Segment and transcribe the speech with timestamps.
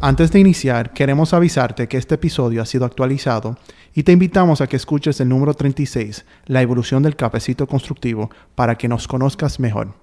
[0.00, 3.56] Antes de iniciar, queremos avisarte que este episodio ha sido actualizado
[3.94, 8.76] y te invitamos a que escuches el número 36, La evolución del cafecito constructivo, para
[8.76, 9.94] que nos conozcas mejor.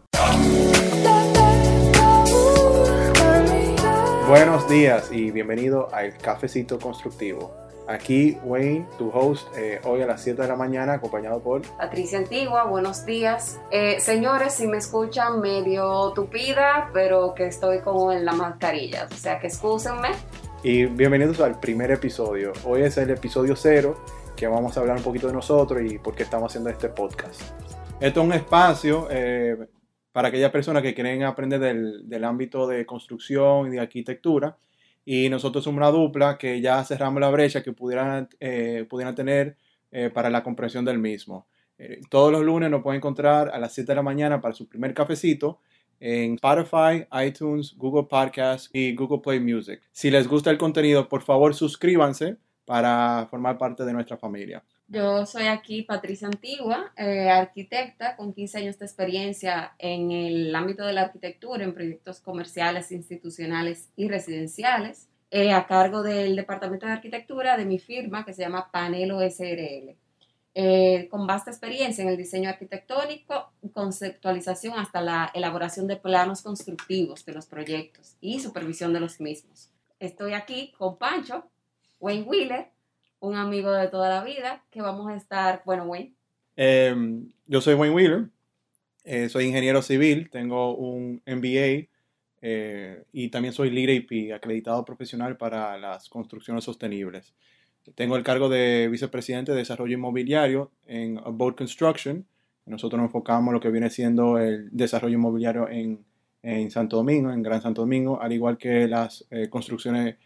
[4.28, 7.63] Buenos días y bienvenido al Cafecito Constructivo.
[7.94, 12.18] Aquí Wayne, tu host, eh, hoy a las 7 de la mañana, acompañado por Patricia
[12.18, 12.64] Antigua.
[12.64, 13.60] Buenos días.
[13.70, 19.16] Eh, señores, si me escuchan medio tupida, pero que estoy como en la mascarilla, o
[19.16, 20.10] sea que excúsenme.
[20.64, 22.54] Y bienvenidos al primer episodio.
[22.66, 24.04] Hoy es el episodio cero,
[24.36, 27.42] que vamos a hablar un poquito de nosotros y por qué estamos haciendo este podcast.
[28.00, 29.68] Esto es un espacio eh,
[30.12, 34.58] para aquellas personas que quieren aprender del, del ámbito de construcción y de arquitectura
[35.06, 39.58] y nosotros somos una dupla que ya cerramos la brecha que pudieran, eh, pudieran tener
[39.92, 41.48] eh, para la comprensión del mismo.
[41.78, 44.68] Eh, todos los lunes nos pueden encontrar a las 7 de la mañana para su
[44.68, 45.60] primer cafecito
[46.00, 49.82] en Spotify, iTunes, Google Podcasts y Google Play Music.
[49.92, 54.64] Si les gusta el contenido, por favor suscríbanse para formar parte de nuestra familia.
[54.94, 60.94] Yo soy aquí Patricia Antigua, arquitecta con 15 años de experiencia en el ámbito de
[60.94, 67.58] la arquitectura, en proyectos comerciales, institucionales y residenciales, eh, a cargo del Departamento de Arquitectura
[67.58, 69.98] de mi firma que se llama Panelo SRL.
[70.54, 77.26] Eh, con vasta experiencia en el diseño arquitectónico, conceptualización hasta la elaboración de planos constructivos
[77.26, 79.72] de los proyectos y supervisión de los mismos.
[80.00, 81.50] Estoy aquí con Pancho,
[82.00, 82.73] Wayne Wheeler,
[83.24, 86.14] un amigo de toda la vida, que vamos a estar, bueno, Wayne.
[86.58, 88.30] Em, yo soy Wayne Wheeler,
[89.06, 91.88] eh, soy ingeniero civil, tengo un MBA
[92.42, 97.34] eh, y también soy Lead AP, acreditado profesional para las construcciones sostenibles.
[97.96, 102.26] Tengo el cargo de vicepresidente de desarrollo inmobiliario en Boat Construction.
[102.66, 106.04] Nosotros nos enfocamos en lo que viene siendo el desarrollo inmobiliario en,
[106.42, 110.18] en Santo Domingo, en Gran Santo Domingo, al igual que las eh, construcciones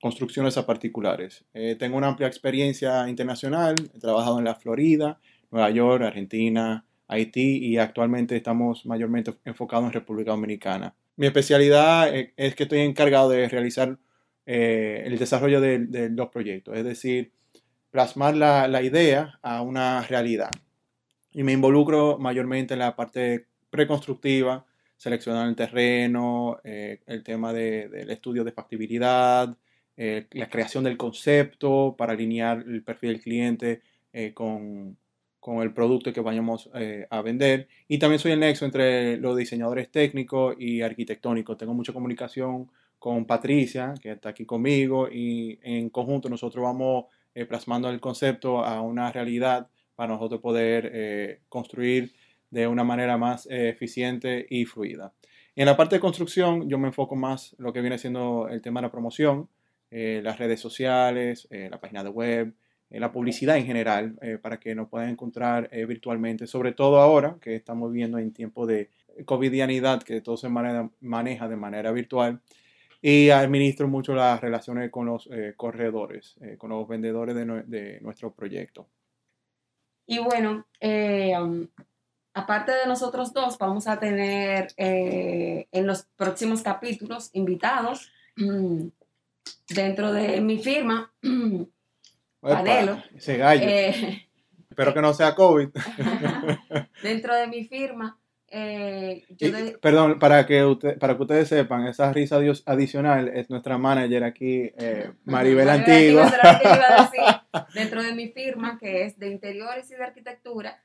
[0.00, 1.44] construcciones a particulares.
[1.52, 5.20] Eh, tengo una amplia experiencia internacional, he trabajado en la Florida,
[5.50, 10.94] Nueva York, Argentina, Haití y actualmente estamos mayormente enfocados en República Dominicana.
[11.16, 13.98] Mi especialidad eh, es que estoy encargado de realizar
[14.46, 17.32] eh, el desarrollo de, los proyectos, es decir,
[17.90, 20.50] plasmar la, idea a una realidad.
[21.32, 24.64] Y me involucro mayormente en la parte preconstructiva,
[24.96, 29.56] seleccionar el terreno, el tema del estudio de factibilidad,
[29.96, 34.96] eh, la creación del concepto para alinear el perfil del cliente eh, con,
[35.38, 37.68] con, el producto que vayamos eh, a vender.
[37.88, 41.58] Y también soy el nexo entre los diseñadores técnicos y arquitectónicos.
[41.58, 47.06] Tengo mucha comunicación con Patricia, que está aquí conmigo, y en conjunto nosotros vamos
[47.48, 52.12] plasmando el concepto a una realidad para nosotros poder construir
[52.50, 55.14] de una manera más eficiente y fluida.
[55.56, 58.80] En la parte de construcción yo me enfoco más lo que viene siendo el tema
[58.80, 59.48] de la promoción,
[59.90, 62.54] eh, las redes sociales, eh, la página de web,
[62.90, 67.54] eh, la publicidad en general, para que nos puedan encontrar virtualmente, sobre todo ahora que
[67.54, 68.90] estamos viviendo en tiempo de
[69.24, 72.40] covidianidad, que todo se maneja de manera virtual.
[73.02, 78.86] Y administro mucho las relaciones con los corredores, con los vendedores de, nuestro proyecto.
[80.06, 81.66] Y bueno, um,
[82.34, 88.88] aparte de nosotros dos, vamos a tener en los próximos capítulos invitados mm,
[89.68, 91.12] dentro de mi firma,
[92.40, 93.02] Panelo.
[93.14, 93.62] Ese gallo.
[93.64, 94.26] Eh,
[94.68, 95.68] Espero que no sea COVID.
[97.02, 98.18] dentro de mi firma.
[98.52, 99.24] Eh,
[99.80, 104.72] perdón, para que, usted, para que ustedes sepan, esa risa adicional es nuestra manager aquí,
[104.76, 106.32] eh, Maribel Antigua.
[107.74, 110.82] dentro de mi firma, que es de interiores y de arquitectura,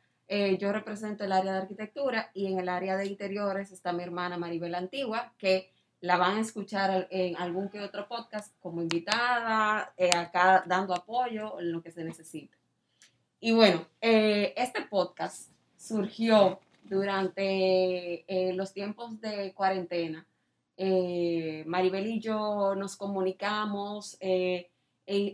[0.60, 4.38] yo represento el área de arquitectura y en el área de interiores está mi hermana
[4.38, 5.72] Maribel Antigua, que
[6.06, 11.60] la van a escuchar en algún que otro podcast como invitada, eh, acá dando apoyo
[11.60, 12.56] en lo que se necesite.
[13.40, 20.28] Y bueno, eh, este podcast surgió durante eh, los tiempos de cuarentena.
[20.78, 24.20] Maribel y yo nos comunicamos,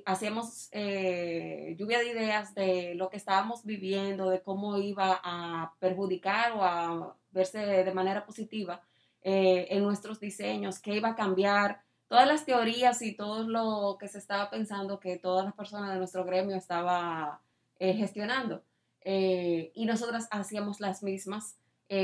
[0.05, 6.63] hacíamos lluvia de ideas de lo que estábamos viviendo, de cómo iba a perjudicar o
[6.63, 8.83] a verse de manera positiva
[9.23, 14.07] eh, en nuestros diseños, qué iba a cambiar, todas las teorías y todo lo que
[14.07, 17.41] se estaba pensando que todas las personas de nuestro gremio estaba
[17.79, 18.63] eh, gestionando.
[19.03, 21.57] Eh, y nosotras hacíamos las mismas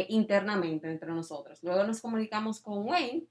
[0.09, 1.63] internamente entre nosotros.
[1.63, 3.23] Luego nos comunicamos con Wayne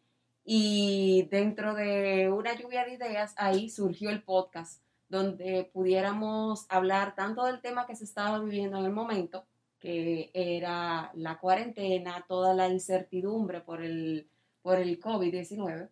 [0.42, 7.44] y dentro de una lluvia de ideas ahí surgió el podcast donde pudiéramos hablar tanto
[7.44, 9.44] del tema que se estaba viviendo en el momento,
[9.86, 14.28] que era la cuarentena, toda la incertidumbre por el,
[14.60, 15.88] por el COVID-19,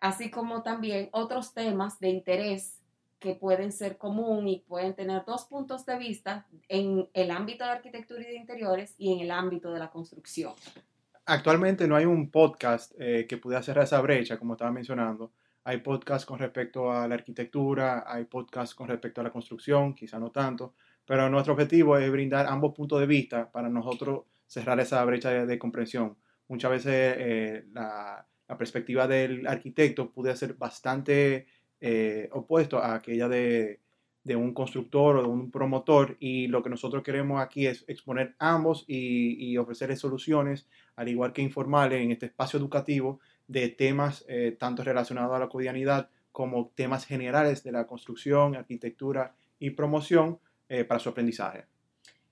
[0.00, 2.82] así como también otros temas de interés
[3.18, 7.70] que pueden ser común y pueden tener dos puntos de vista en el ámbito de
[7.70, 10.52] arquitectura y de interiores y en el ámbito de la construcción.
[11.24, 15.32] Actualmente no hay un podcast eh, que pudiera cerrar esa brecha, como estaba mencionando.
[15.64, 20.18] Hay podcasts con respecto a la arquitectura, hay podcasts con respecto a la construcción, quizá
[20.18, 20.74] no tanto,
[21.06, 25.58] pero nuestro objetivo es brindar ambos puntos de vista para nosotros cerrar esa brecha de,
[25.58, 26.16] comprensión.
[26.48, 28.26] Muchas veces eh, la,
[28.58, 31.46] perspectiva del arquitecto puede ser bastante
[31.80, 33.80] eh, opuesto a aquella de,
[34.22, 38.36] de, un constructor o de un promotor y lo que nosotros queremos aquí es exponer
[38.38, 44.24] ambos y, y ofrecerles soluciones, al igual que informales en este espacio educativo de temas
[44.28, 50.38] eh, tanto relacionados a la cotidianidad como temas generales de la construcción, arquitectura y promoción
[50.68, 51.66] eh, para su aprendizaje.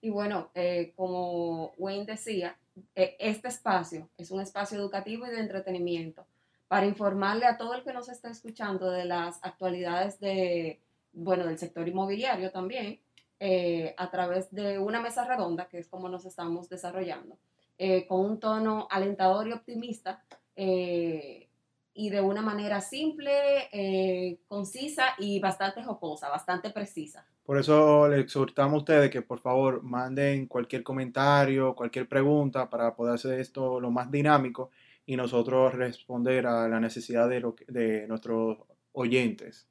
[0.01, 0.51] Y bueno,
[0.97, 2.57] como Wayne decía,
[2.95, 6.27] e, este espacio es un espacio educativo y de entretenimiento
[6.69, 10.81] para informarle a todo el que nos está escuchando de las actualidades de,
[11.13, 12.99] bueno, del sector inmobiliario también,
[13.39, 17.37] eh, a través de una mesa redonda, que es como nos estamos desarrollando,
[17.77, 20.25] eh, con un tono alentador y optimista,
[20.57, 21.49] eh,
[21.93, 27.27] y de una manera simple, concisa y bastante jocosa, bastante precisa.
[27.53, 32.97] Por eso le exhortamos a ustedes que por favor manden cualquier comentario, cualquier pregunta para
[32.97, 34.71] poder hacer esto lo más dinámico
[35.05, 38.57] y nosotros responder a la necesidad de, de nuestros
[38.93, 39.69] oyentes.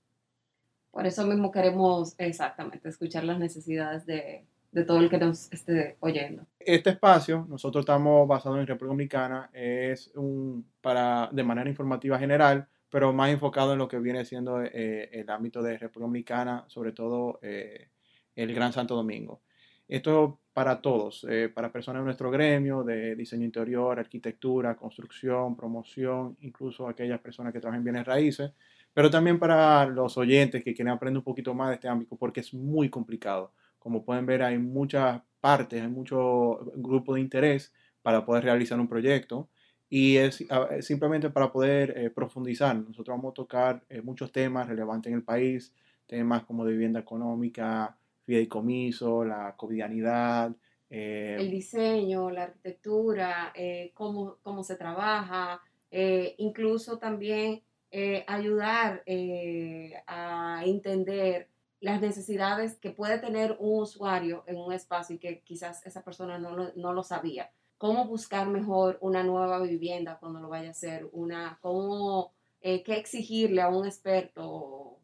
[0.91, 5.97] Por eso mismo queremos exactamente escuchar las necesidades de, de todo el que nos esté
[6.01, 6.45] oyendo.
[6.59, 12.67] Este espacio, nosotros estamos basados en República Dominicana, es un para de manera informativa general,
[12.91, 16.91] pero más enfocado en lo que viene siendo eh, el ámbito de República Dominicana, sobre
[16.91, 17.87] todo eh,
[18.35, 19.41] el Gran Santo Domingo.
[19.87, 26.37] Esto para todos, eh, para personas de nuestro gremio de diseño interior, arquitectura, construcción, promoción,
[26.41, 28.51] incluso aquellas personas que trabajan en bienes raíces,
[28.93, 32.41] pero también para los oyentes que quieren aprender un poquito más de este ámbito porque
[32.41, 33.53] es muy complicado.
[33.79, 38.89] Como pueden ver, hay muchas partes, hay mucho grupo de interés para poder realizar un
[38.89, 39.49] proyecto
[39.93, 40.41] y es
[40.79, 42.73] simplemente para poder eh, profundizar.
[42.77, 45.75] Nosotros vamos a tocar eh, muchos temas relevantes en el país,
[46.07, 50.55] temas como vivienda económica, fideicomiso, la cotidianidad.
[50.89, 55.61] Eh, el diseño, la arquitectura, eh, cómo, cómo, se trabaja,
[56.37, 57.61] incluso también
[58.27, 59.03] ayudar
[60.07, 61.49] a entender
[61.81, 66.39] las necesidades que puede tener un usuario en un espacio y que quizás esa persona
[66.39, 67.51] no lo, no lo sabía.
[67.81, 72.31] Cómo buscar mejor una nueva vivienda cuando lo vaya a hacer, una, cómo,
[72.61, 74.99] qué exigirle a un experto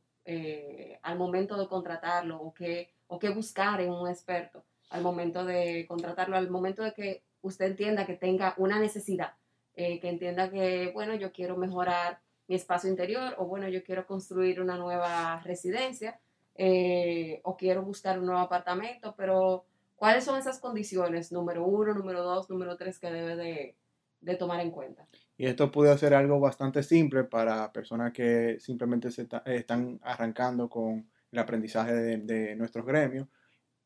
[1.02, 5.86] al momento de contratarlo o qué o qué buscar en un experto al momento de
[5.88, 9.34] contratarlo, al momento de que usted entienda que tenga una necesidad,
[9.76, 14.06] eh, que entienda que, bueno, yo quiero mejorar mi espacio interior o, bueno, yo quiero
[14.08, 16.20] construir una nueva residencia
[16.56, 19.66] eh, o quiero buscar un nuevo apartamento, pero
[19.98, 21.34] ¿cuáles son esas condiciones?
[21.34, 23.76] Número uno, número dos, número tres que debe de,
[24.22, 25.06] de tomar en cuenta.
[25.38, 31.08] Y esto puede ser algo bastante simple para personas que simplemente se están arrancando con
[31.32, 33.28] el aprendizaje de, nuestros gremios.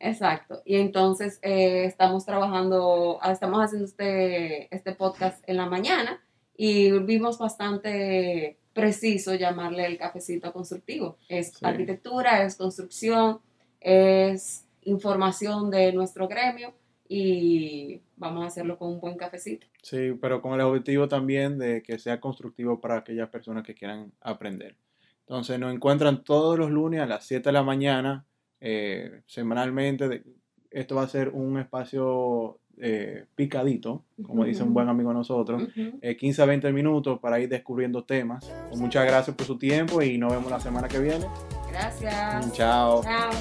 [0.00, 0.62] Exacto.
[0.64, 6.22] Y entonces eh, estamos trabajando, ah, estamos haciendo este, este podcast en la mañana
[6.56, 11.18] y vimos bastante preciso llamarle el cafecito constructivo.
[11.28, 13.40] Es arquitectura, es construcción,
[13.80, 16.74] es información de nuestro gremio
[17.08, 19.66] y vamos a hacerlo con un buen cafecito.
[19.82, 24.12] Sí, pero con el objetivo también de que sea constructivo para aquellas personas que quieran
[24.20, 24.76] aprender.
[25.20, 28.24] Entonces nos encuentran todos los lunes a las 7 de la mañana,
[28.62, 30.22] eh, semanalmente.
[30.70, 35.64] Esto va a ser un espacio eh, picadito, como dice un buen amigo de nosotros,
[35.74, 38.50] 15 eh, a 20 minutos para ir descubriendo temas.
[38.68, 41.26] Pues muchas gracias por su tiempo y nos vemos la semana que viene.
[41.70, 42.52] Gracias.
[42.52, 43.02] Chao.
[43.02, 43.32] Chao.